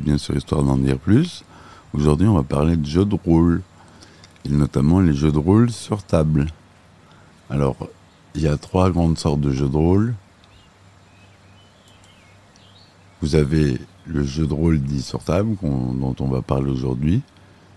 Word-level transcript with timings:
bien 0.00 0.18
sûr 0.18 0.36
histoire 0.36 0.62
d'en 0.62 0.76
dire 0.76 0.98
plus. 0.98 1.44
Aujourd'hui, 1.94 2.26
on 2.26 2.34
va 2.34 2.42
parler 2.42 2.76
de 2.76 2.86
jeux 2.86 3.04
de 3.04 3.16
rôle, 3.24 3.62
et 4.44 4.48
notamment 4.48 5.00
les 5.00 5.12
jeux 5.12 5.32
de 5.32 5.38
rôle 5.38 5.70
sur 5.70 6.02
table. 6.02 6.46
Alors, 7.50 7.76
il 8.34 8.42
y 8.42 8.48
a 8.48 8.56
trois 8.56 8.90
grandes 8.90 9.18
sortes 9.18 9.40
de 9.40 9.50
jeux 9.50 9.68
de 9.68 9.76
rôle. 9.76 10.14
Vous 13.20 13.34
avez 13.34 13.78
le 14.06 14.24
jeu 14.24 14.46
de 14.46 14.54
rôle 14.54 14.80
dit 14.80 15.02
sur 15.02 15.22
table, 15.22 15.56
dont 15.62 16.16
on 16.18 16.28
va 16.28 16.42
parler 16.42 16.70
aujourd'hui. 16.70 17.22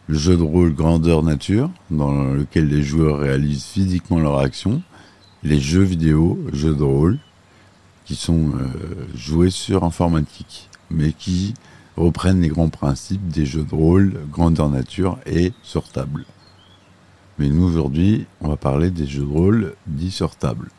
Le 0.08 0.18
jeu 0.18 0.38
de 0.38 0.44
rôle 0.44 0.74
grandeur 0.74 1.24
nature, 1.24 1.70
dans 1.92 2.34
lequel 2.34 2.68
les 2.68 2.84
joueurs 2.84 3.20
réalisent 3.20 3.66
physiquement 3.66 4.20
leur 4.20 4.40
action. 4.40 4.82
Les 5.44 5.60
jeux 5.60 5.84
vidéo, 5.84 6.40
jeux 6.54 6.74
de 6.74 6.84
rôle, 6.84 7.20
qui 8.06 8.16
sont 8.16 8.52
euh, 8.56 9.08
joués 9.16 9.50
sur 9.50 9.84
informatique, 9.84 10.70
mais 10.90 11.12
qui 11.12 11.54
reprennent 11.98 12.42
les 12.42 12.50
grands 12.50 12.70
principes 12.70 13.28
des 13.28 13.46
jeux 13.46 13.64
de 13.64 13.76
rôle, 13.76 14.20
grandeur 14.32 14.70
nature 14.70 15.20
et 15.26 15.54
sur 15.64 15.90
table. 15.90 16.26
Mais 17.38 17.50
nous 17.50 17.64
aujourd'hui, 17.64 18.26
on 18.42 18.50
va 18.50 18.58
parler 18.58 18.92
des 18.92 19.06
jeux 19.06 19.24
de 19.24 19.32
rôle 19.32 19.76
dits 19.88 20.12
sur 20.12 20.36
table, 20.36 20.70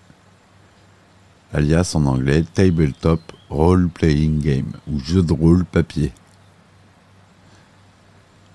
alias 1.53 1.93
en 1.95 2.07
anglais 2.07 2.45
tabletop 2.55 3.21
role 3.51 3.89
playing 3.89 4.41
game 4.41 4.73
ou 4.91 4.99
jeu 4.99 5.23
de 5.23 5.33
rôle 5.33 5.65
papier. 5.65 6.13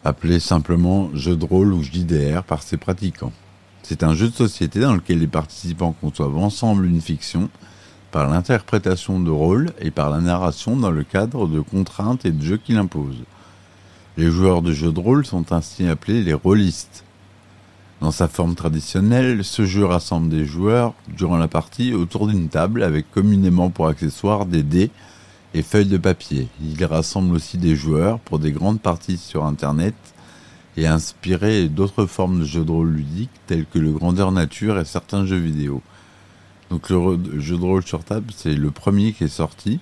Appelé 0.03 0.39
simplement 0.39 1.09
jeu 1.13 1.35
de 1.35 1.45
rôle 1.45 1.73
ou 1.73 1.83
JDR 1.83 2.43
par 2.43 2.63
ses 2.63 2.77
pratiquants. 2.77 3.33
C'est 3.83 4.03
un 4.03 4.13
jeu 4.13 4.29
de 4.29 4.35
société 4.35 4.79
dans 4.79 4.95
lequel 4.95 5.19
les 5.19 5.27
participants 5.27 5.95
conçoivent 5.99 6.37
ensemble 6.37 6.85
une 6.85 7.01
fiction 7.01 7.49
par 8.11 8.29
l'interprétation 8.29 9.19
de 9.19 9.31
rôles 9.31 9.71
et 9.79 9.91
par 9.91 10.09
la 10.09 10.19
narration 10.19 10.75
dans 10.75 10.91
le 10.91 11.03
cadre 11.03 11.47
de 11.47 11.61
contraintes 11.61 12.25
et 12.25 12.31
de 12.31 12.43
jeux 12.43 12.57
qu'il 12.57 12.77
impose. 12.77 13.15
Les 14.17 14.29
joueurs 14.29 14.61
de 14.61 14.73
jeux 14.73 14.91
de 14.91 14.99
rôle 14.99 15.25
sont 15.25 15.53
ainsi 15.53 15.87
appelés 15.87 16.21
les 16.21 16.33
rôlistes. 16.33 17.05
Dans 18.01 18.11
sa 18.11 18.27
forme 18.27 18.55
traditionnelle, 18.55 19.43
ce 19.43 19.65
jeu 19.65 19.85
rassemble 19.85 20.29
des 20.29 20.45
joueurs 20.45 20.93
durant 21.07 21.37
la 21.37 21.47
partie 21.47 21.93
autour 21.93 22.27
d'une 22.27 22.49
table 22.49 22.83
avec 22.83 23.09
communément 23.11 23.69
pour 23.69 23.87
accessoires 23.87 24.45
des 24.45 24.63
dés 24.63 24.91
et 25.53 25.61
feuilles 25.61 25.85
de 25.85 25.97
papier. 25.97 26.47
Il 26.61 26.83
rassemble 26.83 27.35
aussi 27.35 27.57
des 27.57 27.75
joueurs 27.75 28.19
pour 28.19 28.39
des 28.39 28.51
grandes 28.51 28.81
parties 28.81 29.17
sur 29.17 29.45
Internet 29.45 29.95
et 30.77 30.87
inspiré 30.87 31.67
d'autres 31.69 32.05
formes 32.05 32.39
de 32.39 32.45
jeux 32.45 32.65
de 32.65 32.71
rôle 32.71 32.91
ludiques 32.91 33.29
tels 33.47 33.65
que 33.65 33.79
le 33.79 33.91
grandeur 33.91 34.31
nature 34.31 34.79
et 34.79 34.85
certains 34.85 35.25
jeux 35.25 35.37
vidéo. 35.37 35.81
Donc 36.71 36.89
le 36.89 37.41
jeu 37.41 37.57
de 37.57 37.63
rôle 37.63 37.83
sur 37.83 38.01
table, 38.05 38.31
c'est 38.33 38.55
le 38.55 38.71
premier 38.71 39.11
qui 39.11 39.25
est 39.25 39.27
sorti, 39.27 39.81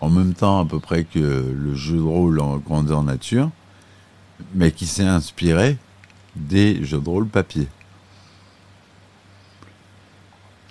en 0.00 0.08
même 0.08 0.32
temps 0.32 0.60
à 0.60 0.64
peu 0.64 0.80
près 0.80 1.04
que 1.04 1.18
le 1.18 1.74
jeu 1.74 1.96
de 1.96 2.00
rôle 2.00 2.40
en 2.40 2.56
grandeur 2.56 3.02
nature, 3.02 3.50
mais 4.54 4.72
qui 4.72 4.86
s'est 4.86 5.04
inspiré 5.04 5.76
des 6.34 6.82
jeux 6.82 7.00
de 7.00 7.08
rôle 7.08 7.28
papier. 7.28 7.68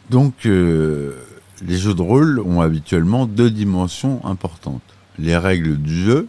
Donc 0.09 0.47
euh, 0.47 1.13
les 1.61 1.77
jeux 1.77 1.93
de 1.93 2.01
rôle 2.01 2.39
ont 2.39 2.61
habituellement 2.61 3.27
deux 3.27 3.51
dimensions 3.51 4.25
importantes. 4.25 4.81
Les 5.19 5.37
règles 5.37 5.77
du 5.77 6.05
jeu 6.05 6.27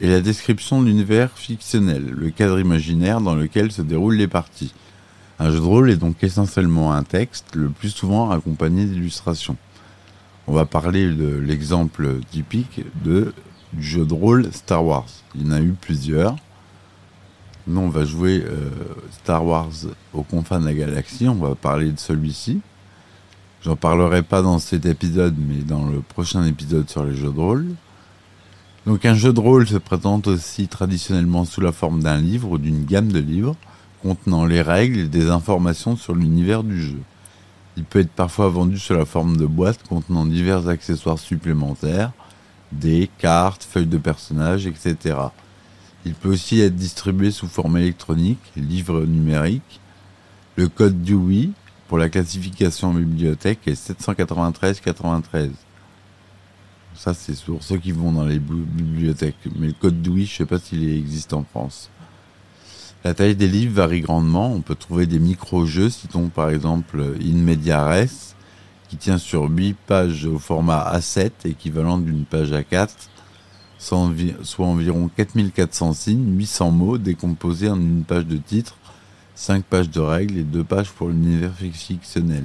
et 0.00 0.08
la 0.08 0.20
description 0.20 0.80
de 0.80 0.86
l'univers 0.86 1.32
fictionnel, 1.32 2.10
le 2.10 2.30
cadre 2.30 2.60
imaginaire 2.60 3.20
dans 3.20 3.34
lequel 3.34 3.72
se 3.72 3.82
déroulent 3.82 4.14
les 4.14 4.28
parties. 4.28 4.72
Un 5.42 5.50
jeu 5.50 5.58
de 5.58 5.64
rôle 5.64 5.90
est 5.90 5.96
donc 5.96 6.22
essentiellement 6.22 6.92
un 6.92 7.02
texte, 7.02 7.56
le 7.56 7.68
plus 7.68 7.90
souvent 7.90 8.30
accompagné 8.30 8.84
d'illustrations. 8.84 9.56
On 10.46 10.52
va 10.52 10.66
parler 10.66 11.12
de 11.12 11.34
l'exemple 11.34 12.20
typique 12.30 12.82
de, 13.04 13.34
du 13.72 13.82
jeu 13.82 14.06
de 14.06 14.14
rôle 14.14 14.52
Star 14.52 14.84
Wars. 14.84 15.08
Il 15.34 15.42
y 15.42 15.48
en 15.48 15.50
a 15.50 15.60
eu 15.60 15.72
plusieurs. 15.72 16.36
Nous, 17.66 17.80
on 17.80 17.88
va 17.88 18.04
jouer 18.04 18.44
euh, 18.46 18.70
Star 19.10 19.44
Wars 19.44 19.72
aux 20.12 20.22
confins 20.22 20.60
de 20.60 20.64
la 20.64 20.74
galaxie. 20.74 21.26
On 21.26 21.34
va 21.34 21.56
parler 21.56 21.90
de 21.90 21.98
celui-ci. 21.98 22.60
J'en 23.62 23.74
parlerai 23.74 24.22
pas 24.22 24.42
dans 24.42 24.60
cet 24.60 24.86
épisode, 24.86 25.34
mais 25.36 25.64
dans 25.64 25.86
le 25.86 26.02
prochain 26.02 26.44
épisode 26.44 26.88
sur 26.88 27.02
les 27.02 27.16
jeux 27.16 27.32
de 27.32 27.40
rôle. 27.40 27.66
Donc, 28.86 29.04
un 29.04 29.14
jeu 29.14 29.32
de 29.32 29.40
rôle 29.40 29.66
se 29.66 29.78
présente 29.78 30.28
aussi 30.28 30.68
traditionnellement 30.68 31.44
sous 31.44 31.60
la 31.60 31.72
forme 31.72 32.00
d'un 32.00 32.18
livre 32.18 32.48
ou 32.48 32.58
d'une 32.58 32.84
gamme 32.84 33.10
de 33.10 33.18
livres 33.18 33.56
contenant 34.02 34.44
les 34.44 34.62
règles 34.62 34.98
et 34.98 35.08
des 35.08 35.30
informations 35.30 35.96
sur 35.96 36.14
l'univers 36.14 36.64
du 36.64 36.82
jeu. 36.82 37.00
Il 37.76 37.84
peut 37.84 38.00
être 38.00 38.10
parfois 38.10 38.48
vendu 38.48 38.78
sous 38.78 38.94
la 38.94 39.06
forme 39.06 39.36
de 39.36 39.46
boîtes 39.46 39.82
contenant 39.88 40.26
divers 40.26 40.68
accessoires 40.68 41.18
supplémentaires, 41.18 42.12
des 42.70 43.08
cartes, 43.18 43.64
feuilles 43.64 43.86
de 43.86 43.98
personnages, 43.98 44.66
etc. 44.66 45.16
Il 46.04 46.14
peut 46.14 46.30
aussi 46.30 46.60
être 46.60 46.74
distribué 46.74 47.30
sous 47.30 47.46
forme 47.46 47.78
électronique, 47.78 48.40
livre 48.56 49.02
numérique. 49.02 49.80
Le 50.56 50.68
code 50.68 51.02
Dewey 51.02 51.50
pour 51.88 51.98
la 51.98 52.08
classification 52.08 52.88
en 52.88 52.94
bibliothèque 52.94 53.60
est 53.66 53.90
793-93. 53.90 55.50
Ça, 56.94 57.14
c'est 57.14 57.40
pour 57.44 57.62
ceux 57.62 57.78
qui 57.78 57.92
vont 57.92 58.12
dans 58.12 58.24
les 58.24 58.38
bibliothèques. 58.38 59.36
Mais 59.56 59.68
le 59.68 59.72
code 59.72 60.02
Dewey, 60.02 60.24
je 60.24 60.32
ne 60.32 60.36
sais 60.38 60.46
pas 60.46 60.58
s'il 60.58 60.88
existe 60.88 61.32
en 61.32 61.44
France. 61.44 61.88
La 63.04 63.14
taille 63.14 63.34
des 63.34 63.48
livres 63.48 63.74
varie 63.74 64.00
grandement. 64.00 64.52
On 64.52 64.60
peut 64.60 64.76
trouver 64.76 65.06
des 65.06 65.18
micro-jeux, 65.18 65.90
citons 65.90 66.28
par 66.28 66.50
exemple 66.50 67.02
In 67.20 67.38
Media 67.38 68.06
qui 68.88 68.96
tient 68.96 69.18
sur 69.18 69.50
8 69.50 69.74
pages 69.86 70.24
au 70.26 70.38
format 70.38 70.88
A7, 70.94 71.32
équivalent 71.46 71.98
d'une 71.98 72.24
page 72.24 72.52
A4, 72.52 72.90
soit 73.78 74.66
environ 74.66 75.10
4400 75.16 75.94
signes, 75.94 76.38
800 76.38 76.70
mots 76.70 76.98
décomposés 76.98 77.70
en 77.70 77.80
une 77.80 78.04
page 78.04 78.26
de 78.26 78.36
titre, 78.36 78.76
5 79.34 79.64
pages 79.64 79.90
de 79.90 79.98
règles 79.98 80.38
et 80.38 80.44
2 80.44 80.62
pages 80.62 80.90
pour 80.90 81.08
l'univers 81.08 81.54
fictionnel. 81.72 82.44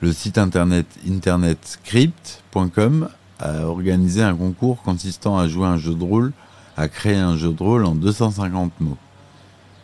Le 0.00 0.12
site 0.12 0.38
internet 0.38 0.86
internetscript.com 1.08 3.08
a 3.40 3.62
organisé 3.62 4.22
un 4.22 4.36
concours 4.36 4.80
consistant 4.82 5.36
à 5.38 5.48
jouer 5.48 5.66
un 5.66 5.78
jeu 5.78 5.94
de 5.94 6.04
rôle, 6.04 6.32
à 6.76 6.88
créer 6.88 7.16
un 7.16 7.36
jeu 7.36 7.52
de 7.52 7.62
rôle 7.62 7.84
en 7.84 7.96
250 7.96 8.80
mots. 8.80 8.98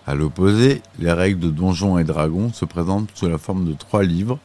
À 0.07 0.15
l'opposé, 0.15 0.83
les 0.99 1.13
règles 1.13 1.41
de 1.41 1.51
Donjons 1.51 1.99
et 1.99 2.05
Dragons 2.05 2.53
se 2.53 2.65
présentent 2.65 3.11
sous 3.15 3.29
la 3.29 3.39
forme 3.39 3.67
de 3.67 3.75
trois 3.75 4.03
livres 4.03 4.39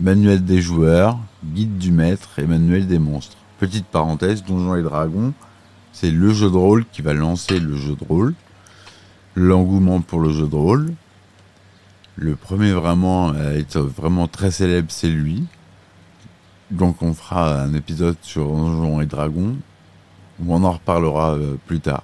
Manuel 0.00 0.44
des 0.44 0.60
joueurs, 0.60 1.18
Guide 1.44 1.78
du 1.78 1.92
maître 1.92 2.38
et 2.38 2.46
Manuel 2.46 2.86
des 2.86 2.98
monstres. 2.98 3.36
Petite 3.58 3.86
parenthèse, 3.86 4.44
Donjons 4.44 4.74
et 4.74 4.82
Dragons, 4.82 5.32
c'est 5.92 6.10
le 6.10 6.32
jeu 6.32 6.50
de 6.50 6.56
rôle 6.56 6.84
qui 6.92 7.02
va 7.02 7.14
lancer 7.14 7.60
le 7.60 7.76
jeu 7.76 7.94
de 7.94 8.04
rôle, 8.04 8.34
l'engouement 9.34 10.00
pour 10.00 10.20
le 10.20 10.32
jeu 10.32 10.48
de 10.48 10.56
rôle. 10.56 10.92
Le 12.16 12.36
premier 12.36 12.72
vraiment 12.72 13.30
à 13.30 13.54
être 13.54 13.78
vraiment 13.80 14.28
très 14.28 14.50
célèbre, 14.50 14.90
c'est 14.90 15.10
lui. 15.10 15.44
Donc 16.70 17.02
on 17.02 17.14
fera 17.14 17.62
un 17.62 17.74
épisode 17.74 18.16
sur 18.22 18.46
Donjons 18.46 19.00
et 19.00 19.06
Dragons 19.06 19.56
où 20.40 20.54
on 20.54 20.64
en 20.64 20.72
reparlera 20.72 21.34
euh, 21.34 21.56
plus 21.66 21.80
tard. 21.80 22.02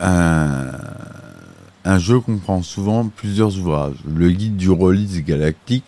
Un, 0.00 1.98
jeu 1.98 2.20
comprend 2.20 2.62
souvent 2.62 3.08
plusieurs 3.08 3.58
ouvrages. 3.58 3.96
Le 4.06 4.30
guide 4.30 4.56
du 4.56 4.70
release 4.70 5.22
galactique 5.22 5.84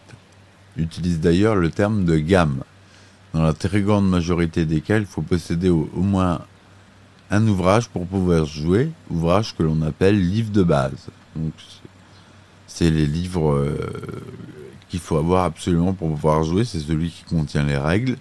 utilise 0.76 1.21
d'ailleurs 1.21 1.56
le 1.56 1.71
terme 1.71 2.04
de 2.04 2.19
gamme, 2.19 2.62
dans 3.34 3.43
la 3.43 3.53
très 3.53 3.82
grande 3.82 4.09
majorité 4.09 4.65
desquels 4.65 5.03
il 5.03 5.06
faut 5.06 5.22
posséder 5.22 5.69
au, 5.69 5.88
moins 5.94 6.41
un 7.31 7.47
ouvrage 7.47 7.88
pour 7.88 8.06
pouvoir 8.06 8.44
jouer, 8.44 8.91
ouvrage 9.10 9.54
que 9.56 9.62
l'on 9.62 9.82
appelle 9.82 10.19
livre 10.19 10.50
de 10.50 10.62
base. 10.62 11.09
Donc, 11.37 11.52
c'est 12.67 12.90
les 12.90 13.06
livres 13.06 13.52
euh, 13.52 13.76
qu'il 14.88 15.00
faut 15.00 15.17
avoir 15.17 15.44
absolument 15.44 15.93
pour 15.93 16.08
pouvoir 16.08 16.43
jouer, 16.43 16.64
c'est 16.64 16.81
celui 16.81 17.11
qui 17.11 17.25
contient 17.25 17.64
les 17.64 17.76
règles. 17.76 18.17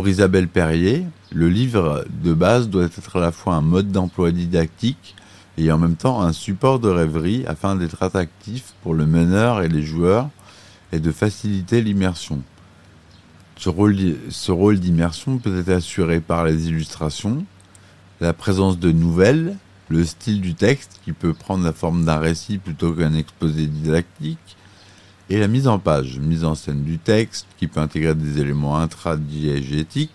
Pour 0.00 0.08
Isabelle 0.08 0.48
Perrier, 0.48 1.04
le 1.30 1.50
livre 1.50 2.06
de 2.24 2.32
base 2.32 2.70
doit 2.70 2.84
être 2.84 3.16
à 3.18 3.20
la 3.20 3.32
fois 3.32 3.56
un 3.56 3.60
mode 3.60 3.92
d'emploi 3.92 4.30
didactique 4.30 5.14
et 5.58 5.70
en 5.70 5.76
même 5.76 5.96
temps 5.96 6.22
un 6.22 6.32
support 6.32 6.78
de 6.78 6.88
rêverie 6.88 7.44
afin 7.46 7.76
d'être 7.76 8.02
attractif 8.02 8.72
pour 8.82 8.94
le 8.94 9.04
meneur 9.04 9.60
et 9.60 9.68
les 9.68 9.82
joueurs 9.82 10.30
et 10.92 11.00
de 11.00 11.12
faciliter 11.12 11.82
l'immersion. 11.82 12.40
Ce 13.56 13.68
rôle, 13.68 14.80
d'immersion 14.80 15.36
peut 15.36 15.58
être 15.58 15.68
assuré 15.68 16.20
par 16.20 16.46
les 16.46 16.68
illustrations, 16.68 17.44
la 18.22 18.32
présence 18.32 18.78
de 18.78 18.92
nouvelles, 18.92 19.54
le 19.90 20.06
style 20.06 20.40
du 20.40 20.54
texte 20.54 20.98
qui 21.04 21.12
peut 21.12 21.34
prendre 21.34 21.62
la 21.62 21.74
forme 21.74 22.06
d'un 22.06 22.20
récit 22.20 22.56
plutôt 22.56 22.94
qu'un 22.94 23.12
exposé 23.12 23.66
didactique, 23.66 24.56
et 25.30 25.38
la 25.38 25.46
mise 25.46 25.68
en 25.68 25.78
page, 25.78 26.18
mise 26.18 26.44
en 26.44 26.56
scène 26.56 26.82
du 26.82 26.98
texte 26.98 27.46
qui 27.56 27.68
peut 27.68 27.80
intégrer 27.80 28.16
des 28.16 28.40
éléments 28.40 28.78
intradiégétiques 28.78 30.10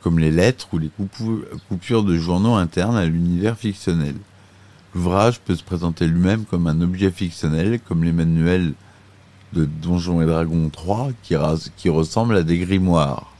comme 0.00 0.20
les 0.20 0.30
lettres 0.30 0.68
ou 0.72 0.78
les 0.78 0.90
coupures 1.68 2.04
de 2.04 2.16
journaux 2.16 2.54
internes 2.54 2.96
à 2.96 3.06
l'univers 3.06 3.58
fictionnel. 3.58 4.14
L'ouvrage 4.94 5.40
peut 5.40 5.56
se 5.56 5.64
présenter 5.64 6.06
lui-même 6.06 6.44
comme 6.44 6.68
un 6.68 6.80
objet 6.82 7.10
fictionnel, 7.10 7.80
comme 7.80 8.04
les 8.04 8.12
manuels 8.12 8.74
de 9.54 9.64
Donjons 9.64 10.22
et 10.22 10.26
Dragons 10.26 10.68
3 10.68 11.10
qui, 11.22 11.88
ressemblent 11.88 12.36
à 12.36 12.42
des 12.42 12.58
grimoires. 12.58 13.32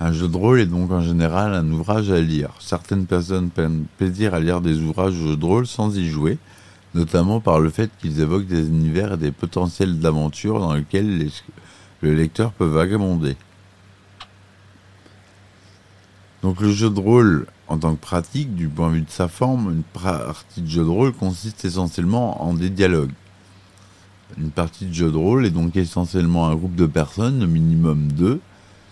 Un 0.00 0.12
jeu 0.12 0.28
de 0.28 0.36
rôle 0.36 0.60
est 0.60 0.66
donc 0.66 0.90
en 0.90 1.02
général 1.02 1.52
un 1.54 1.70
ouvrage 1.70 2.10
à 2.10 2.20
lire. 2.20 2.50
Certaines 2.60 3.04
personnes 3.04 3.50
prennent 3.50 3.84
plaisir 3.98 4.32
à 4.32 4.40
lire 4.40 4.60
des 4.60 4.78
ouvrages 4.78 5.14
de 5.14 5.28
jeux 5.30 5.36
de 5.36 5.44
rôle 5.44 5.66
sans 5.66 5.94
y 5.98 6.08
jouer, 6.08 6.38
notamment 6.94 7.40
par 7.40 7.60
le 7.60 7.70
fait 7.70 7.90
qu'ils 7.98 8.20
évoquent 8.20 8.46
des 8.46 8.66
univers 8.66 9.14
et 9.14 9.16
des 9.16 9.32
potentiels 9.32 9.98
d'aventure 9.98 10.60
dans 10.60 10.74
lesquels 10.74 11.18
les- 11.18 11.32
le 12.00 12.14
lecteur 12.14 12.52
peut 12.52 12.66
vagabonder. 12.66 13.36
Donc 16.42 16.60
le 16.60 16.70
jeu 16.70 16.88
de 16.90 17.00
rôle 17.00 17.46
en 17.66 17.78
tant 17.78 17.94
que 17.94 18.00
pratique, 18.00 18.54
du 18.54 18.68
point 18.68 18.88
de 18.88 18.94
vue 18.94 19.00
de 19.02 19.10
sa 19.10 19.28
forme, 19.28 19.70
une 19.70 19.82
partie 19.82 20.62
de 20.62 20.68
jeu 20.68 20.82
de 20.82 20.88
rôle 20.88 21.12
consiste 21.12 21.64
essentiellement 21.64 22.42
en 22.42 22.54
des 22.54 22.70
dialogues. 22.70 23.12
Une 24.38 24.50
partie 24.50 24.86
de 24.86 24.94
jeu 24.94 25.10
de 25.10 25.16
rôle 25.16 25.44
est 25.44 25.50
donc 25.50 25.76
essentiellement 25.76 26.48
un 26.48 26.54
groupe 26.54 26.76
de 26.76 26.86
personnes, 26.86 27.42
au 27.42 27.46
minimum 27.46 28.10
deux, 28.12 28.40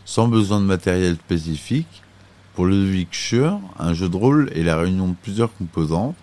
sans 0.05 0.29
besoin 0.29 0.61
de 0.61 0.67
matériel 0.67 1.15
spécifique. 1.15 2.03
Pour 2.55 2.67
Ludwig 2.67 3.09
Schur, 3.11 3.61
un 3.79 3.95
jeu 3.95 4.09
de 4.09 4.17
rôle 4.17 4.51
est 4.55 4.63
la 4.63 4.77
réunion 4.77 5.09
de 5.09 5.15
plusieurs 5.15 5.55
composantes, 5.55 6.17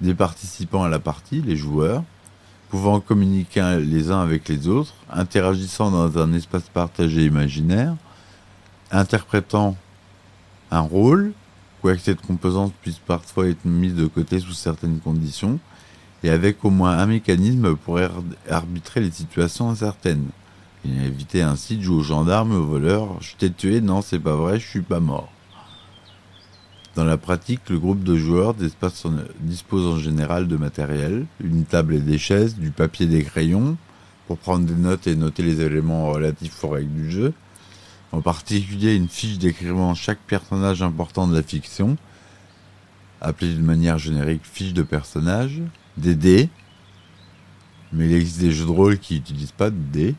des 0.00 0.14
participants 0.14 0.84
à 0.84 0.88
la 0.88 0.98
partie, 0.98 1.40
les 1.40 1.56
joueurs, 1.56 2.02
pouvant 2.70 3.00
communiquer 3.00 3.78
les 3.80 4.10
uns 4.10 4.20
avec 4.20 4.48
les 4.48 4.68
autres, 4.68 4.94
interagissant 5.10 5.90
dans 5.90 6.18
un 6.18 6.32
espace 6.34 6.68
partagé 6.72 7.24
imaginaire, 7.24 7.96
interprétant 8.90 9.76
un 10.70 10.80
rôle, 10.80 11.32
quoique 11.80 12.00
cette 12.00 12.20
composante 12.20 12.74
puisse 12.82 12.98
parfois 12.98 13.48
être 13.48 13.64
mise 13.64 13.94
de 13.94 14.06
côté 14.06 14.40
sous 14.40 14.52
certaines 14.52 15.00
conditions, 15.00 15.58
et 16.22 16.30
avec 16.30 16.64
au 16.64 16.70
moins 16.70 16.98
un 16.98 17.06
mécanisme 17.06 17.76
pour 17.76 17.98
ar- 17.98 18.22
arbitrer 18.50 19.00
les 19.00 19.10
situations 19.10 19.70
incertaines. 19.70 20.28
Et 20.84 21.06
éviter 21.06 21.42
ainsi 21.42 21.76
de 21.76 21.82
jouer 21.82 21.96
aux 21.96 22.02
gendarmes 22.02 22.52
aux 22.52 22.64
voleurs. 22.64 23.20
Je 23.20 23.34
t'ai 23.36 23.50
tué, 23.50 23.80
non, 23.80 24.00
c'est 24.00 24.18
pas 24.18 24.36
vrai, 24.36 24.60
je 24.60 24.66
suis 24.66 24.82
pas 24.82 25.00
mort. 25.00 25.28
Dans 26.98 27.04
la 27.04 27.16
pratique, 27.16 27.70
le 27.70 27.78
groupe 27.78 28.02
de 28.02 28.16
joueurs 28.16 28.54
dispose 28.54 29.86
en 29.86 29.98
général 29.98 30.48
de 30.48 30.56
matériel, 30.56 31.26
une 31.40 31.64
table 31.64 31.94
et 31.94 32.00
des 32.00 32.18
chaises, 32.18 32.56
du 32.56 32.72
papier 32.72 33.06
et 33.06 33.08
des 33.08 33.22
crayons, 33.22 33.76
pour 34.26 34.36
prendre 34.36 34.66
des 34.66 34.74
notes 34.74 35.06
et 35.06 35.14
noter 35.14 35.44
les 35.44 35.60
éléments 35.60 36.10
relatifs 36.10 36.64
aux 36.64 36.70
règles 36.70 36.92
du 36.92 37.08
jeu, 37.08 37.32
en 38.10 38.20
particulier 38.20 38.96
une 38.96 39.06
fiche 39.06 39.38
décrivant 39.38 39.94
chaque 39.94 40.18
personnage 40.18 40.82
important 40.82 41.28
de 41.28 41.36
la 41.36 41.44
fiction, 41.44 41.96
appelée 43.20 43.54
d'une 43.54 43.64
manière 43.64 43.98
générique 43.98 44.42
fiche 44.42 44.74
de 44.74 44.82
personnage, 44.82 45.62
des 45.98 46.16
dés, 46.16 46.48
mais 47.92 48.06
il 48.06 48.12
existe 48.12 48.40
des 48.40 48.50
jeux 48.50 48.66
de 48.66 48.72
rôle 48.72 48.98
qui 48.98 49.14
n'utilisent 49.14 49.52
pas 49.52 49.70
de 49.70 49.76
dés, 49.76 50.16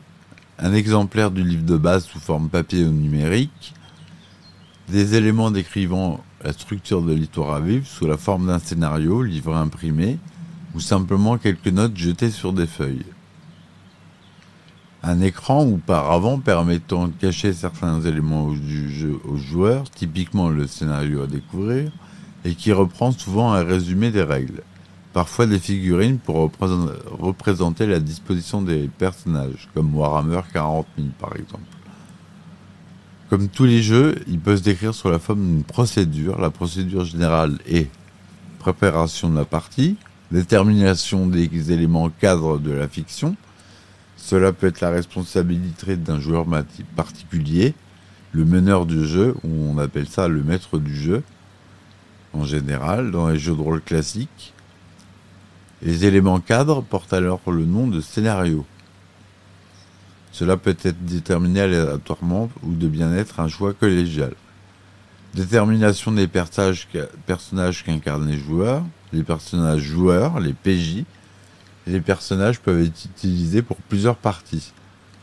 un 0.58 0.72
exemplaire 0.72 1.30
du 1.30 1.44
livre 1.44 1.64
de 1.64 1.76
base 1.76 2.06
sous 2.06 2.20
forme 2.20 2.48
papier 2.48 2.84
ou 2.84 2.90
numérique, 2.90 3.74
des 4.88 5.14
éléments 5.14 5.50
décrivant 5.50 6.24
la 6.42 6.52
structure 6.52 7.02
de 7.02 7.12
l'histoire 7.12 7.54
à 7.54 7.60
vivre 7.60 7.86
sous 7.86 8.06
la 8.06 8.16
forme 8.16 8.46
d'un 8.46 8.58
scénario, 8.58 9.22
livre 9.22 9.54
imprimé, 9.54 10.18
ou 10.74 10.80
simplement 10.80 11.36
quelques 11.38 11.68
notes 11.68 11.96
jetées 11.96 12.30
sur 12.30 12.52
des 12.52 12.66
feuilles. 12.66 13.04
Un 15.02 15.20
écran 15.22 15.64
ou 15.64 15.78
paravent 15.78 16.38
permettant 16.38 17.08
de 17.08 17.12
cacher 17.12 17.52
certains 17.52 18.00
éléments 18.02 18.50
du 18.52 18.90
jeu 18.90 19.18
aux 19.24 19.36
joueurs, 19.36 19.90
typiquement 19.90 20.48
le 20.50 20.66
scénario 20.66 21.22
à 21.22 21.26
découvrir, 21.26 21.90
et 22.44 22.54
qui 22.54 22.72
reprend 22.72 23.10
souvent 23.12 23.52
un 23.52 23.64
résumé 23.64 24.10
des 24.10 24.22
règles. 24.22 24.62
Parfois 25.12 25.46
des 25.46 25.58
figurines 25.58 26.18
pour 26.18 26.36
représent- 26.36 26.92
représenter 27.18 27.86
la 27.86 27.98
disposition 27.98 28.62
des 28.62 28.88
personnages, 28.88 29.68
comme 29.74 29.94
Warhammer 29.94 30.42
40 30.52 30.86
000 30.96 31.08
par 31.18 31.34
exemple. 31.36 31.64
Comme 33.30 33.48
tous 33.48 33.64
les 33.64 33.80
jeux, 33.80 34.16
il 34.26 34.40
peut 34.40 34.56
se 34.56 34.62
décrire 34.62 34.92
sous 34.92 35.08
la 35.08 35.20
forme 35.20 35.46
d'une 35.46 35.62
procédure. 35.62 36.40
La 36.40 36.50
procédure 36.50 37.04
générale 37.04 37.60
est 37.64 37.88
préparation 38.58 39.30
de 39.30 39.36
la 39.36 39.44
partie, 39.44 39.96
détermination 40.32 41.28
des 41.28 41.70
éléments 41.70 42.10
cadres 42.10 42.58
de 42.58 42.72
la 42.72 42.88
fiction. 42.88 43.36
Cela 44.16 44.52
peut 44.52 44.66
être 44.66 44.80
la 44.80 44.90
responsabilité 44.90 45.96
d'un 45.96 46.18
joueur 46.18 46.44
particulier, 46.96 47.74
le 48.32 48.44
meneur 48.44 48.84
du 48.84 49.06
jeu, 49.06 49.36
ou 49.44 49.48
on 49.48 49.78
appelle 49.78 50.08
ça 50.08 50.26
le 50.26 50.42
maître 50.42 50.78
du 50.78 50.96
jeu, 50.96 51.22
en 52.32 52.44
général, 52.44 53.12
dans 53.12 53.28
les 53.28 53.38
jeux 53.38 53.54
de 53.54 53.60
rôle 53.60 53.80
classiques. 53.80 54.54
Les 55.82 56.04
éléments 56.04 56.40
cadres 56.40 56.82
portent 56.82 57.12
alors 57.12 57.42
le 57.46 57.64
nom 57.64 57.86
de 57.86 58.00
scénario. 58.00 58.66
Cela 60.32 60.56
peut 60.56 60.76
être 60.82 61.04
déterminé 61.04 61.60
aléatoirement 61.60 62.50
ou 62.62 62.74
de 62.74 62.88
bien 62.88 63.12
être 63.14 63.40
un 63.40 63.48
choix 63.48 63.72
collégial. 63.74 64.32
Détermination 65.34 66.12
des 66.12 66.26
personnages, 66.26 66.86
qu'incarnent 67.84 68.28
les 68.28 68.38
joueurs, 68.38 68.84
les 69.12 69.22
personnages 69.22 69.82
joueurs, 69.82 70.40
les 70.40 70.52
PJ. 70.52 71.04
Les 71.86 72.00
personnages 72.00 72.60
peuvent 72.60 72.82
être 72.82 73.04
utilisés 73.04 73.62
pour 73.62 73.76
plusieurs 73.76 74.16
parties, 74.16 74.72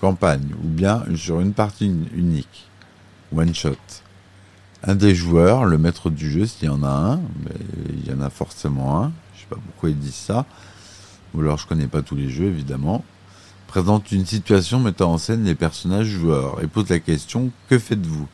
campagne, 0.01 0.56
ou 0.63 0.68
bien 0.68 1.04
sur 1.15 1.39
une 1.39 1.54
partie 1.54 1.86
unique, 2.13 2.69
one 3.36 3.54
shot. 3.54 3.75
Un 4.83 4.95
des 4.95 5.15
joueurs, 5.15 5.65
le 5.65 5.77
maître 5.77 6.09
du 6.09 6.30
jeu, 6.30 6.45
s'il 6.45 6.68
y 6.68 6.69
en 6.69 6.83
a 6.83 6.89
un, 6.89 7.18
mais 7.44 7.56
il 7.89 8.07
y 8.07 8.13
en 8.13 8.21
a 8.21 8.30
forcément 8.30 9.04
un, 9.04 9.12
je 9.36 9.42
sais 9.42 9.48
pas 9.50 9.57
pourquoi 9.65 9.89
ils 9.89 9.98
disent 9.98 10.15
ça, 10.15 10.45
ou 11.33 11.42
alors 11.42 11.57
je 11.57 11.68
connais 11.68 11.88
pas 11.88 12.01
tous 12.01 12.15
les 12.15 12.30
jeux 12.30 12.45
évidemment, 12.45 13.04
présente 13.68 14.12
une 14.12 14.25
situation 14.25 14.80
mettant 14.80 15.14
en 15.14 15.18
scène 15.18 15.44
les 15.44 15.56
personnages 15.56 16.08
joueurs 16.08 16.64
et 16.64 16.68
pose 16.68 16.90
la 16.90 17.00
question 17.00 17.52
que 17.69 17.78
faites-vous? 17.78 18.28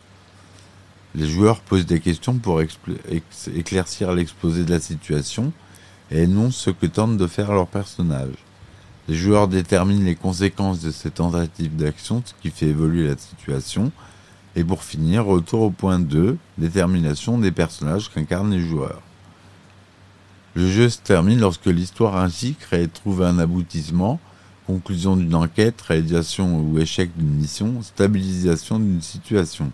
Les 1.15 1.27
joueurs 1.27 1.59
posent 1.59 1.85
des 1.85 2.00
questions 2.00 2.35
pour 2.35 2.62
éclaircir 2.62 4.13
l'exposé 4.13 4.63
de 4.63 4.71
la 4.71 4.80
situation 4.80 5.51
et 6.09 6.24
énoncent 6.24 6.57
ce 6.57 6.69
que 6.69 6.85
tentent 6.85 7.18
de 7.18 7.27
faire 7.27 7.51
leurs 7.51 7.68
personnages. 7.68 8.33
Les 9.07 9.15
joueurs 9.15 9.47
déterminent 9.47 10.06
les 10.06 10.15
conséquences 10.15 10.80
de 10.80 10.91
ces 10.91 11.12
tentatives 11.12 11.75
d'action, 11.75 12.24
ce 12.25 12.33
qui 12.41 12.50
fait 12.50 12.68
évoluer 12.68 13.07
la 13.07 13.18
situation. 13.18 13.91
Et 14.56 14.63
pour 14.63 14.83
finir, 14.83 15.25
retour 15.25 15.62
au 15.62 15.71
point 15.71 16.00
2, 16.00 16.38
détermination 16.57 17.38
des 17.38 17.51
personnages 17.51 18.09
qu'incarnent 18.09 18.51
les 18.51 18.62
joueurs. 18.62 19.01
Le 20.56 20.69
jeu 20.69 20.89
se 20.89 21.00
termine 21.00 21.39
lorsque 21.39 21.65
l'histoire 21.65 22.18
ainsi 22.18 22.53
créée 22.53 22.88
trouve 22.88 23.24
un 23.24 23.39
aboutissement, 23.39 24.19
conclusion 24.65 25.15
d'une 25.17 25.35
enquête, 25.35 25.81
réalisation 25.81 26.59
ou 26.59 26.79
échec 26.79 27.15
d'une 27.15 27.35
mission, 27.35 27.81
stabilisation 27.81 28.79
d'une 28.79 29.01
situation. 29.01 29.71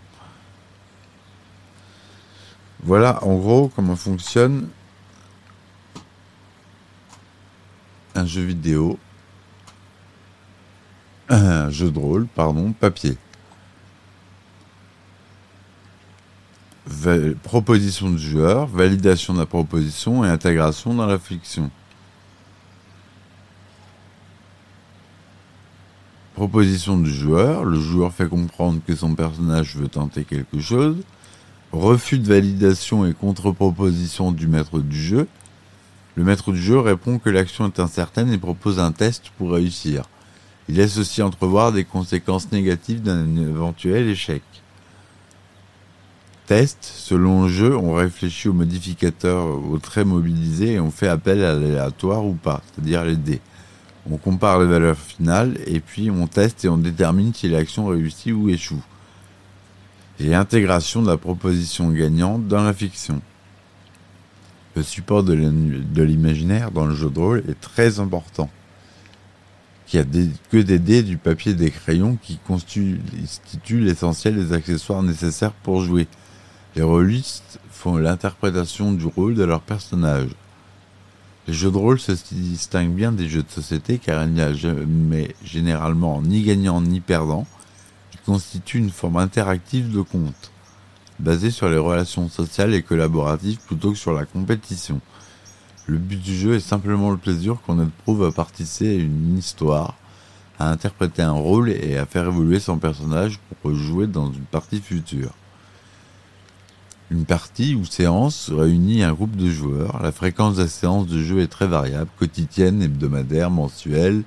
Voilà 2.82 3.22
en 3.24 3.36
gros 3.36 3.70
comment 3.74 3.96
fonctionne 3.96 4.68
un 8.14 8.26
jeu 8.26 8.42
vidéo, 8.42 8.98
un 11.28 11.70
jeu 11.70 11.90
de 11.90 11.98
rôle, 11.98 12.26
pardon, 12.26 12.72
papier. 12.72 13.16
Proposition 17.42 18.10
du 18.10 18.18
joueur, 18.18 18.66
validation 18.66 19.34
de 19.34 19.38
la 19.38 19.46
proposition 19.46 20.24
et 20.24 20.28
intégration 20.28 20.92
dans 20.92 21.06
la 21.06 21.18
fiction. 21.18 21.70
Proposition 26.40 26.96
du 26.96 27.12
joueur, 27.12 27.66
le 27.66 27.78
joueur 27.78 28.14
fait 28.14 28.26
comprendre 28.26 28.80
que 28.86 28.96
son 28.96 29.14
personnage 29.14 29.76
veut 29.76 29.88
tenter 29.88 30.24
quelque 30.24 30.58
chose. 30.58 30.96
Refus 31.70 32.18
de 32.18 32.26
validation 32.26 33.04
et 33.04 33.12
contre-proposition 33.12 34.32
du 34.32 34.46
maître 34.46 34.78
du 34.78 34.98
jeu. 34.98 35.28
Le 36.14 36.24
maître 36.24 36.50
du 36.52 36.58
jeu 36.58 36.78
répond 36.78 37.18
que 37.18 37.28
l'action 37.28 37.66
est 37.66 37.78
incertaine 37.78 38.32
et 38.32 38.38
propose 38.38 38.78
un 38.78 38.90
test 38.90 39.24
pour 39.36 39.52
réussir. 39.52 40.04
Il 40.70 40.76
laisse 40.76 40.96
aussi 40.96 41.20
entrevoir 41.20 41.72
des 41.72 41.84
conséquences 41.84 42.50
négatives 42.52 43.02
d'un 43.02 43.36
éventuel 43.36 44.08
échec. 44.08 44.42
Test, 46.46 46.78
selon 46.82 47.42
le 47.42 47.48
jeu, 47.50 47.76
on 47.76 47.92
réfléchit 47.92 48.48
aux 48.48 48.54
modificateurs, 48.54 49.44
aux 49.44 49.78
traits 49.78 50.06
mobilisés 50.06 50.72
et 50.72 50.80
on 50.80 50.90
fait 50.90 51.08
appel 51.08 51.44
à 51.44 51.52
l'aléatoire 51.52 52.24
ou 52.24 52.32
pas, 52.32 52.62
c'est-à-dire 52.72 53.04
les 53.04 53.16
dés. 53.16 53.42
On 54.08 54.16
compare 54.16 54.60
les 54.60 54.66
valeurs 54.66 54.96
finales 54.96 55.58
et 55.66 55.80
puis 55.80 56.10
on 56.10 56.26
teste 56.26 56.64
et 56.64 56.68
on 56.68 56.78
détermine 56.78 57.34
si 57.34 57.48
l'action 57.48 57.86
réussit 57.86 58.32
ou 58.32 58.48
échoue. 58.48 58.82
Et 60.18 60.34
intégration 60.34 61.02
de 61.02 61.08
la 61.08 61.16
proposition 61.16 61.90
gagnante 61.90 62.46
dans 62.46 62.62
la 62.62 62.72
fiction. 62.72 63.20
Le 64.76 64.82
support 64.82 65.22
de 65.24 65.32
l'im- 65.32 65.82
de 65.92 66.02
l'imaginaire 66.02 66.70
dans 66.70 66.86
le 66.86 66.94
jeu 66.94 67.10
de 67.10 67.18
rôle 67.18 67.42
est 67.48 67.60
très 67.60 68.00
important. 68.00 68.48
Il 69.92 70.00
n'y 70.00 70.02
a 70.02 70.28
que 70.50 70.58
des 70.58 70.78
dés, 70.78 71.02
du 71.02 71.16
papier 71.16 71.52
des 71.54 71.70
crayons 71.70 72.16
qui 72.22 72.38
constituent 72.46 73.00
l'essentiel 73.80 74.36
des 74.36 74.52
accessoires 74.52 75.02
nécessaires 75.02 75.52
pour 75.52 75.82
jouer. 75.82 76.06
Les 76.76 76.82
rôlistes 76.82 77.58
font 77.70 77.96
l'interprétation 77.96 78.92
du 78.92 79.06
rôle 79.06 79.34
de 79.34 79.42
leur 79.42 79.60
personnage. 79.60 80.28
Les 81.50 81.56
jeux 81.56 81.72
de 81.72 81.78
rôle 81.78 81.98
se 81.98 82.12
distinguent 82.30 82.94
bien 82.94 83.10
des 83.10 83.28
jeux 83.28 83.42
de 83.42 83.50
société 83.50 83.98
car 83.98 84.22
il 84.22 84.34
n'y 84.34 84.40
a 84.40 84.52
jamais 84.52 85.34
généralement 85.42 86.22
ni 86.22 86.42
gagnant 86.42 86.80
ni 86.80 87.00
perdant. 87.00 87.44
Ils 88.14 88.20
constituent 88.20 88.78
une 88.78 88.90
forme 88.90 89.16
interactive 89.16 89.90
de 89.90 90.00
conte. 90.00 90.52
basé 91.18 91.50
sur 91.50 91.68
les 91.68 91.76
relations 91.76 92.28
sociales 92.28 92.72
et 92.72 92.82
collaboratives 92.82 93.58
plutôt 93.66 93.90
que 93.90 93.98
sur 93.98 94.12
la 94.12 94.26
compétition. 94.26 95.00
Le 95.88 95.98
but 95.98 96.22
du 96.22 96.36
jeu 96.36 96.54
est 96.54 96.60
simplement 96.60 97.10
le 97.10 97.16
plaisir 97.16 97.56
qu'on 97.66 97.84
éprouve 97.84 98.26
à 98.26 98.30
participer 98.30 98.90
à 98.90 99.02
une 99.02 99.36
histoire, 99.36 99.96
à 100.60 100.70
interpréter 100.70 101.22
un 101.22 101.32
rôle 101.32 101.70
et 101.70 101.98
à 101.98 102.06
faire 102.06 102.28
évoluer 102.28 102.60
son 102.60 102.78
personnage 102.78 103.40
pour 103.60 103.74
jouer 103.74 104.06
dans 104.06 104.32
une 104.32 104.44
partie 104.44 104.80
future. 104.80 105.32
Une 107.10 107.24
partie 107.24 107.74
ou 107.74 107.84
séance 107.84 108.50
réunit 108.50 109.02
un 109.02 109.12
groupe 109.12 109.34
de 109.34 109.50
joueurs. 109.50 110.00
La 110.00 110.12
fréquence 110.12 110.58
des 110.58 110.68
séances 110.68 111.08
de 111.08 111.20
jeu 111.20 111.40
est 111.40 111.48
très 111.48 111.66
variable, 111.66 112.08
quotidienne, 112.16 112.82
hebdomadaire, 112.82 113.50
mensuelle. 113.50 114.22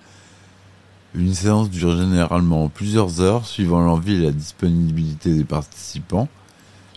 Une 1.16 1.34
séance 1.34 1.70
dure 1.70 1.96
généralement 1.96 2.68
plusieurs 2.68 3.22
heures 3.22 3.46
suivant 3.46 3.80
l'envie 3.80 4.16
et 4.16 4.25
la 4.25 4.32
disponibilité 4.34 5.34
des 5.34 5.46
participants. 5.46 6.28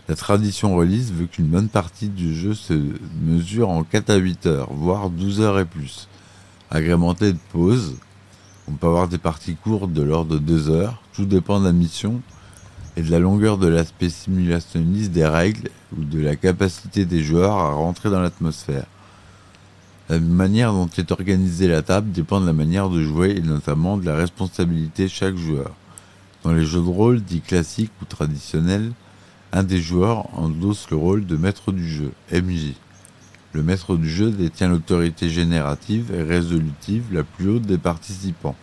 La 0.09 0.15
tradition 0.15 0.75
release 0.75 1.13
veut 1.13 1.25
qu'une 1.25 1.47
bonne 1.47 1.69
partie 1.69 2.09
du 2.09 2.35
jeu 2.35 2.53
se 2.53 2.73
mesure 3.21 3.69
en 3.69 3.83
4 3.83 4.09
à 4.09 4.15
8 4.17 4.45
heures, 4.45 4.73
voire 4.73 5.09
12 5.09 5.39
heures 5.39 5.59
et 5.59 5.65
plus, 5.65 6.09
agrémentée 6.69 7.31
de 7.31 7.39
pauses. 7.53 7.95
On 8.69 8.73
peut 8.73 8.87
avoir 8.87 9.07
des 9.07 9.17
parties 9.17 9.55
courtes 9.55 9.93
de 9.93 10.03
l'ordre 10.03 10.33
de 10.33 10.39
2 10.39 10.69
heures, 10.69 11.01
tout 11.13 11.25
dépend 11.25 11.61
de 11.61 11.65
la 11.65 11.71
mission 11.71 12.21
et 12.97 13.03
de 13.03 13.11
la 13.11 13.19
longueur 13.19 13.59
de 13.59 13.67
l'aspect 13.67 14.09
simulationniste 14.09 15.11
des 15.11 15.25
règles 15.25 15.69
ou 15.95 16.03
de 16.03 16.19
la 16.19 16.35
capacité 16.35 17.05
des 17.05 17.21
joueurs 17.21 17.55
à 17.55 17.71
rentrer 17.71 18.09
dans 18.09 18.19
l'atmosphère. 18.19 18.87
La 20.09 20.19
manière 20.19 20.73
dont 20.73 20.89
est 20.97 21.11
organisée 21.11 21.67
la 21.67 21.83
table 21.83 22.11
dépend 22.11 22.41
de 22.41 22.47
la 22.47 22.53
manière 22.53 22.89
de 22.89 23.03
jouer 23.03 23.35
et 23.37 23.41
notamment 23.41 23.97
de 23.97 24.05
la 24.05 24.15
responsabilité 24.15 25.03
de 25.03 25.09
chaque 25.09 25.35
joueur. 25.35 25.75
Dans 26.43 26.53
les 26.53 26.65
jeux 26.65 26.81
de 26.81 26.89
rôle 26.89 27.21
dits 27.21 27.41
classiques 27.41 27.91
ou 28.01 28.05
traditionnels, 28.05 28.91
un 29.53 29.63
des 29.63 29.79
joueurs 29.79 30.27
endosse 30.35 30.89
le 30.89 30.97
rôle 30.97 31.25
de 31.27 31.37
maître 31.37 31.71
du 31.71 31.87
jeu, 31.87 32.11
MJ. 32.31 32.73
Le 33.53 33.61
maître 33.61 33.95
du 33.95 34.09
jeu 34.09 34.31
détient 34.31 34.69
l'autorité 34.69 35.29
générative 35.29 36.11
et 36.13 36.23
résolutive 36.23 37.05
la 37.11 37.23
plus 37.23 37.49
haute 37.49 37.63
des 37.63 37.77
participants. 37.77 38.55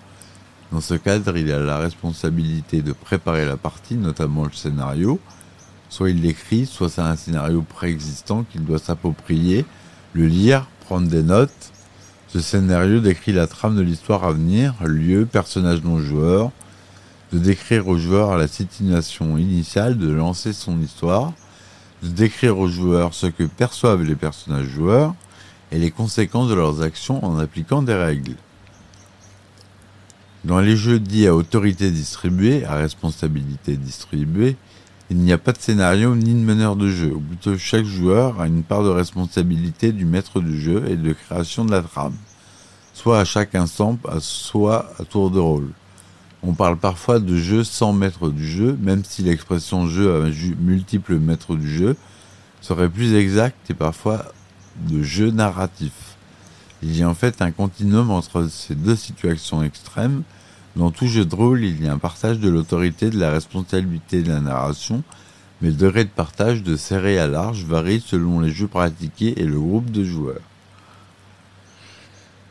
Dans 0.75 0.81
ce 0.81 0.95
cadre, 0.95 1.37
il 1.37 1.53
a 1.53 1.61
la 1.61 1.79
responsabilité 1.79 2.83
de 2.83 2.93
préparer 2.93 3.45
la 3.45 3.57
partie, 3.57 3.95
notamment 3.95 4.43
le 4.43 4.51
scénario. 4.51 5.21
Soit 5.89 6.11
il 6.11 6.21
l'écrit, 6.21 6.67
soit 6.67 6.89
c'est 6.89 7.01
un 7.01 7.15
scénario 7.15 7.63
préexistant 7.63 8.43
qu'il 8.43 8.65
doit 8.65 8.81
s'approprier, 8.81 9.65
le 10.15 10.27
lire, 10.27 10.67
prendre 10.81 11.07
des 11.07 11.23
notes. 11.23 11.71
Ce 12.27 12.41
scénario 12.41 12.99
décrit 12.99 13.31
la 13.31 13.47
trame 13.47 13.77
de 13.77 13.83
l'histoire 13.83 14.25
à 14.25 14.33
venir, 14.33 14.75
lieu, 14.83 15.27
personnage 15.27 15.85
non 15.85 16.01
joueur, 16.01 16.51
de 17.33 17.39
décrire 17.39 17.87
aux 17.87 17.97
joueurs 17.97 18.37
la 18.37 18.49
situation 18.49 19.39
initiale, 19.39 19.97
de 19.97 20.11
lancer 20.11 20.53
son 20.53 20.81
histoire, 20.81 21.35
de 22.03 22.09
décrire 22.09 22.59
aux 22.59 22.67
joueurs 22.67 23.15
ce 23.15 23.29
que 23.29 23.45
perçoivent 23.45 24.03
les 24.03 24.17
personnages 24.17 24.67
joueurs 24.67 25.15
et 25.71 25.79
les 25.79 25.93
conséquences 25.93 26.49
de 26.49 26.55
leurs 26.55 26.83
actions 26.83 27.25
en 27.25 27.39
appliquant 27.39 27.81
des 27.81 27.95
règles. 27.95 28.35
Dans 30.45 30.61
les 30.61 30.77
jeux 30.77 31.01
dits 31.01 31.27
à 31.27 31.35
autorité 31.35 31.91
distribuée, 31.91 32.67
à 32.67 32.75
responsabilité 32.75 33.79
distribuée, 33.79 34.57
il 35.09 35.17
n'y 35.17 35.33
a 35.33 35.39
pas 35.39 35.53
de 35.53 35.59
scénario 35.59 36.15
ni 36.15 36.35
de 36.35 36.39
meneur 36.45 36.77
de 36.77 36.91
jeu, 36.91 37.15
ou 37.15 37.21
plutôt 37.21 37.57
chaque 37.57 37.87
joueur 37.87 38.43
a 38.43 38.47
une 38.47 38.63
part 38.63 38.85
de 38.85 38.91
responsabilité 38.91 39.91
du 39.91 40.05
maître 40.05 40.41
du 40.41 40.61
jeu 40.61 40.85
et 40.91 40.97
de 40.97 41.15
création 41.15 41.65
de 41.65 41.71
la 41.71 41.81
trame, 41.81 42.13
soit 42.93 43.21
à 43.21 43.25
chaque 43.25 43.55
instant, 43.55 43.99
soit 44.19 44.93
à 44.99 45.05
tour 45.05 45.31
de 45.31 45.39
rôle. 45.39 45.71
On 46.43 46.53
parle 46.53 46.77
parfois 46.77 47.21
de 47.21 47.37
jeu 47.39 47.65
sans 47.65 47.95
maître 47.95 48.29
du 48.29 48.47
jeu, 48.47 48.77
même 48.83 49.03
si 49.03 49.23
l'expression 49.23 49.87
jeu 49.89 50.15
à 50.15 50.29
multiples 50.61 51.19
maîtres 51.19 51.57
du 51.57 51.75
jeu 51.75 51.97
serait 52.61 52.91
plus 52.91 53.15
exacte 53.15 53.71
et 53.71 53.75
parfois 53.75 54.27
de 54.77 55.03
jeu 55.03 55.31
narratif. 55.31 56.14
Il 56.85 56.99
y 56.99 57.03
a 57.03 57.09
en 57.09 57.15
fait 57.15 57.41
un 57.41 57.51
continuum 57.51 58.11
entre 58.11 58.47
ces 58.49 58.75
deux 58.75 58.95
situations 58.95 59.63
extrêmes. 59.63 60.23
Dans 60.77 60.91
tout 60.91 61.07
jeu 61.07 61.25
de 61.25 61.35
rôle, 61.35 61.65
il 61.65 61.83
y 61.83 61.89
a 61.89 61.93
un 61.95 61.99
partage 61.99 62.39
de 62.39 62.51
l'autorité, 62.51 63.09
de 63.09 63.19
la 63.19 63.31
responsabilité 63.31 64.23
de 64.23 64.31
la 64.31 64.41
narration, 64.41 65.03
mais 65.63 65.69
le 65.69 65.75
degré 65.75 66.05
de 66.05 66.11
partage 66.11 66.63
de 66.63 66.77
serré 66.77 67.19
à 67.19 67.27
large 67.27 67.65
varie 67.65 68.05
selon 68.05 68.41
les 68.41 68.51
jeux 68.51 68.69
pratiqués 68.69 69.41
et 69.41 69.45
le 69.45 69.59
groupe 69.59 69.91
de 69.91 70.05
joueurs. 70.05 70.43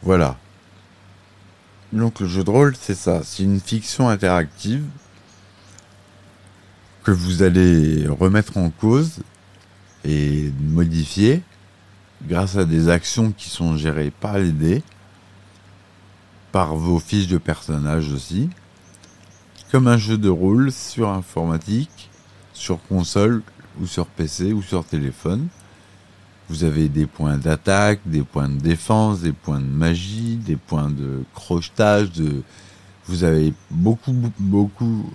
Voilà, 0.02 0.38
donc 1.92 2.20
le 2.20 2.28
jeu 2.28 2.44
de 2.44 2.50
rôle, 2.50 2.76
c'est 2.76 2.96
ça. 2.96 3.22
C'est 3.24 3.44
une 3.44 3.60
fiction 3.60 4.10
interactive 4.10 4.84
que 7.04 7.12
vous 7.12 7.44
allez 7.44 8.08
remettre 8.08 8.58
en 8.58 8.72
cause 8.72 9.20
et 10.04 10.52
modifier 10.60 11.44
grâce 12.28 12.58
à 12.58 12.66
des 12.66 12.90
actions 12.90 13.32
qui 13.32 13.50
sont 13.50 13.78
gérées 13.78 14.12
par 14.12 14.38
les 14.38 14.52
dés, 14.52 14.84
par 16.52 16.76
vos 16.76 17.00
fiches 17.00 17.28
de 17.28 17.38
personnages 17.38 18.12
aussi, 18.12 18.50
comme 19.72 19.88
un 19.88 19.98
jeu 19.98 20.18
de 20.18 20.30
rôle 20.30 20.72
sur 20.72 21.10
informatique, 21.10 22.10
sur 22.54 22.80
console 22.88 23.42
ou 23.82 23.88
sur 23.88 24.06
PC 24.06 24.54
ou 24.54 24.62
sur 24.62 24.86
téléphone. 24.86 25.48
Vous 26.50 26.64
avez 26.64 26.90
des 26.90 27.08
points 27.08 27.38
d'attaque, 27.38 28.02
des 28.06 28.22
points 28.22 28.50
de 28.50 28.60
défense, 28.60 29.22
des 29.22 29.32
points 29.32 29.60
de 29.60 29.66
magie, 29.66 30.36
des 30.36 30.58
points 30.58 30.90
de 30.90 31.24
crochetage. 31.34 32.10
Vous 33.08 33.24
avez 33.24 33.54
beaucoup, 33.72 34.16
beaucoup 34.38 35.10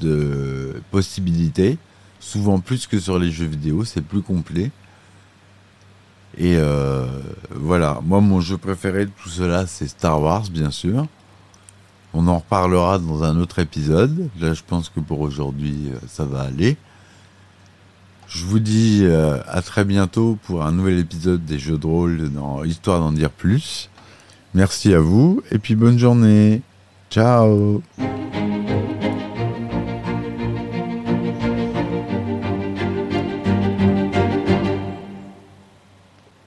de 0.00 0.80
possibilités, 0.90 1.78
souvent 2.20 2.60
plus 2.60 2.86
que 2.86 2.98
sur 2.98 3.18
les 3.18 3.30
jeux 3.30 3.46
vidéo, 3.46 3.84
c'est 3.84 4.00
plus 4.00 4.22
complet. 4.22 4.70
Et 6.38 6.56
euh, 6.56 7.06
voilà, 7.50 8.00
moi 8.04 8.20
mon 8.20 8.40
jeu 8.40 8.56
préféré 8.56 9.06
de 9.06 9.10
tout 9.22 9.28
cela, 9.28 9.66
c'est 9.66 9.88
Star 9.88 10.20
Wars, 10.20 10.44
bien 10.50 10.70
sûr. 10.70 11.06
On 12.14 12.26
en 12.28 12.38
reparlera 12.38 12.98
dans 12.98 13.24
un 13.24 13.38
autre 13.38 13.58
épisode. 13.58 14.28
Là, 14.40 14.52
je 14.52 14.62
pense 14.66 14.88
que 14.88 15.00
pour 15.00 15.20
aujourd'hui, 15.20 15.90
euh, 15.90 15.98
ça 16.06 16.24
va 16.24 16.42
aller. 16.42 16.76
Je 18.28 18.44
vous 18.44 18.58
dis 18.58 19.00
euh, 19.02 19.38
à 19.46 19.60
très 19.62 19.84
bientôt 19.84 20.38
pour 20.44 20.64
un 20.64 20.72
nouvel 20.72 20.98
épisode 20.98 21.44
des 21.44 21.58
jeux 21.58 21.76
de 21.78 21.86
rôle 21.86 22.30
Histoire 22.64 23.00
d'en 23.00 23.12
dire 23.12 23.30
plus. 23.30 23.90
Merci 24.54 24.94
à 24.94 25.00
vous 25.00 25.42
et 25.50 25.58
puis 25.58 25.74
bonne 25.74 25.98
journée. 25.98 26.62
Ciao 27.10 27.82